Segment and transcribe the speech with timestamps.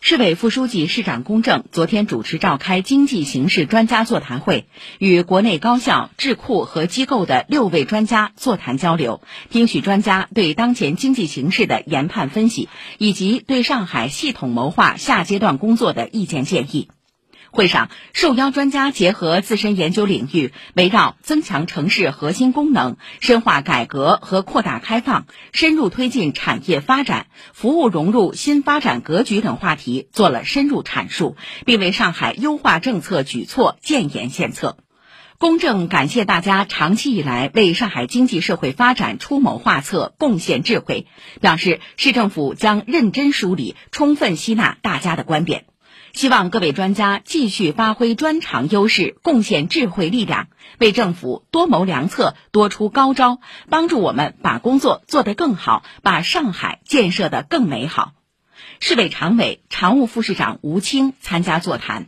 [0.00, 4.66] 市委副书记、市长龚正昨天主持召开经济形势专家座谈会，
[4.98, 9.20] 与国内高校、智库和机构的六位专家座谈交流，
[9.50, 16.88] 听取专家对当前经济形势的研判分析，以及对上海系统谋划下阶段工作的意见建议。
[17.56, 34.76] 会上，受邀专家结合自身研究领域，围绕增强城市核心功能、深化改革和扩大开放、深入推进产业发展、服务融入新发展格局等话题做了深入阐述，并为上海优化政策举措建言献策。
[35.38, 41.06] 公正感谢大家长期以来为上海经济社会发展出谋划策、贡献智慧，
[41.40, 45.64] 表示市政府将认真梳理、充分吸纳大家的观点。
[46.16, 50.48] 希望各位专家继续发挥专长优势，贡献智慧力量，
[50.78, 58.14] 为政府多谋良策、多出高招，帮助我们把工作做得更好，把上海建设得更美好。
[58.80, 62.06] 市委常委、常务副市长吴清参加座谈。